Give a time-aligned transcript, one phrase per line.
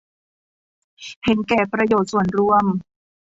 [1.23, 2.65] เห็นแก่ประโยชน์ส่วนรวม